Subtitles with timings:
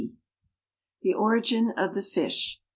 [0.01, 0.17] Meek.
[1.03, 2.59] THE ORIGIN OF THE FISH.